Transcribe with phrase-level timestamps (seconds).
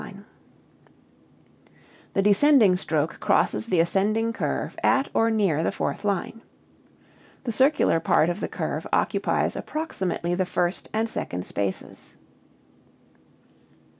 [2.15, 6.41] The descending stroke crosses the ascending curve at or near the fourth line.
[7.43, 12.15] The circular part of the curve occupies approximately the first and second spaces.